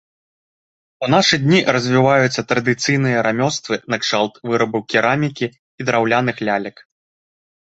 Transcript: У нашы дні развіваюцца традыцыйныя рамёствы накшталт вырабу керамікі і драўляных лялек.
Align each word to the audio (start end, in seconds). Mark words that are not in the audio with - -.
У 1.07 1.09
нашы 1.15 1.35
дні 1.43 1.59
развіваюцца 1.75 2.45
традыцыйныя 2.51 3.19
рамёствы 3.27 3.73
накшталт 3.95 4.33
вырабу 4.53 4.79
керамікі 4.95 5.47
і 5.51 5.81
драўляных 5.91 6.37
лялек. 6.49 6.77